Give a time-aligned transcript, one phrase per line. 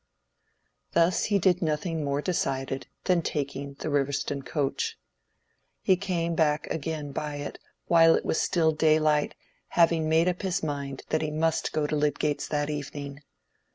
[0.93, 4.97] Thus he did nothing more decided than taking the Riverston coach.
[5.83, 9.35] He came back again by it while it was still daylight,
[9.67, 13.21] having made up his mind that he must go to Lydgate's that evening.